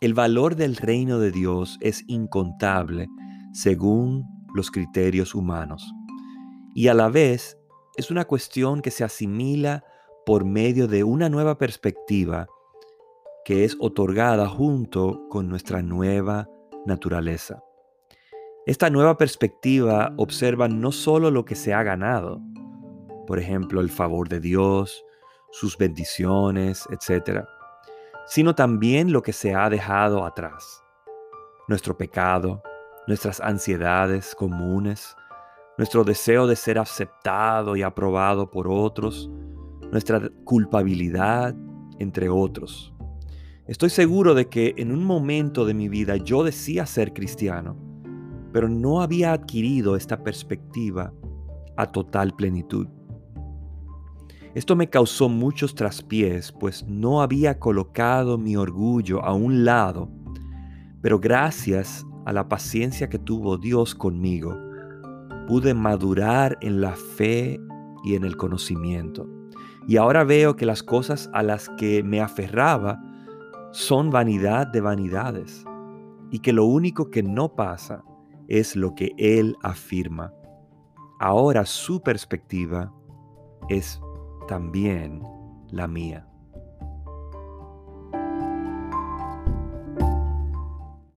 El 0.00 0.14
valor 0.14 0.56
del 0.56 0.76
reino 0.76 1.18
de 1.18 1.30
Dios 1.30 1.76
es 1.82 2.04
incontable 2.06 3.06
según 3.52 4.24
los 4.54 4.70
criterios 4.70 5.34
humanos. 5.34 5.92
Y 6.74 6.88
a 6.88 6.94
la 6.94 7.10
vez 7.10 7.58
es 7.98 8.10
una 8.10 8.24
cuestión 8.24 8.80
que 8.80 8.90
se 8.90 9.04
asimila 9.04 9.84
por 10.24 10.46
medio 10.46 10.88
de 10.88 11.04
una 11.04 11.28
nueva 11.28 11.58
perspectiva 11.58 12.48
que 13.44 13.64
es 13.64 13.76
otorgada 13.78 14.48
junto 14.48 15.28
con 15.28 15.50
nuestra 15.50 15.82
nueva 15.82 16.48
naturaleza. 16.86 17.62
Esta 18.64 18.88
nueva 18.88 19.18
perspectiva 19.18 20.14
observa 20.16 20.66
no 20.66 20.92
solo 20.92 21.30
lo 21.30 21.44
que 21.44 21.56
se 21.56 21.74
ha 21.74 21.82
ganado, 21.82 22.40
por 23.26 23.38
ejemplo, 23.38 23.82
el 23.82 23.90
favor 23.90 24.30
de 24.30 24.40
Dios, 24.40 25.04
sus 25.52 25.76
bendiciones, 25.76 26.88
etc., 26.90 27.44
sino 28.30 28.54
también 28.54 29.12
lo 29.12 29.24
que 29.24 29.32
se 29.32 29.56
ha 29.56 29.68
dejado 29.68 30.24
atrás. 30.24 30.84
Nuestro 31.66 31.98
pecado, 31.98 32.62
nuestras 33.08 33.40
ansiedades 33.40 34.36
comunes, 34.36 35.16
nuestro 35.76 36.04
deseo 36.04 36.46
de 36.46 36.54
ser 36.54 36.78
aceptado 36.78 37.74
y 37.74 37.82
aprobado 37.82 38.48
por 38.48 38.68
otros, 38.68 39.28
nuestra 39.90 40.30
culpabilidad, 40.44 41.56
entre 41.98 42.28
otros. 42.28 42.94
Estoy 43.66 43.90
seguro 43.90 44.34
de 44.34 44.48
que 44.48 44.74
en 44.76 44.92
un 44.92 45.02
momento 45.02 45.64
de 45.64 45.74
mi 45.74 45.88
vida 45.88 46.16
yo 46.16 46.44
decía 46.44 46.86
ser 46.86 47.12
cristiano, 47.12 47.76
pero 48.52 48.68
no 48.68 49.02
había 49.02 49.32
adquirido 49.32 49.96
esta 49.96 50.22
perspectiva 50.22 51.12
a 51.76 51.90
total 51.90 52.36
plenitud. 52.36 52.86
Esto 54.54 54.74
me 54.74 54.90
causó 54.90 55.28
muchos 55.28 55.76
traspiés, 55.76 56.50
pues 56.50 56.84
no 56.88 57.22
había 57.22 57.60
colocado 57.60 58.36
mi 58.36 58.56
orgullo 58.56 59.24
a 59.24 59.32
un 59.32 59.64
lado, 59.64 60.10
pero 61.00 61.20
gracias 61.20 62.04
a 62.26 62.32
la 62.32 62.48
paciencia 62.48 63.08
que 63.08 63.18
tuvo 63.18 63.58
Dios 63.58 63.94
conmigo, 63.94 64.56
pude 65.46 65.72
madurar 65.72 66.58
en 66.62 66.80
la 66.80 66.96
fe 66.96 67.60
y 68.04 68.16
en 68.16 68.24
el 68.24 68.36
conocimiento. 68.36 69.28
Y 69.86 69.96
ahora 69.96 70.24
veo 70.24 70.56
que 70.56 70.66
las 70.66 70.82
cosas 70.82 71.30
a 71.32 71.44
las 71.44 71.68
que 71.70 72.02
me 72.02 72.20
aferraba 72.20 73.00
son 73.70 74.10
vanidad 74.10 74.66
de 74.66 74.80
vanidades 74.80 75.64
y 76.32 76.40
que 76.40 76.52
lo 76.52 76.64
único 76.64 77.10
que 77.10 77.22
no 77.22 77.54
pasa 77.54 78.02
es 78.48 78.74
lo 78.74 78.96
que 78.96 79.12
Él 79.16 79.56
afirma. 79.62 80.32
Ahora 81.20 81.64
su 81.66 82.02
perspectiva 82.02 82.92
es 83.68 84.00
también 84.50 85.22
la 85.70 85.86
mía. 85.86 86.29